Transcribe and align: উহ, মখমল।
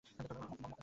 উহ, 0.05 0.27
মখমল। 0.41 0.71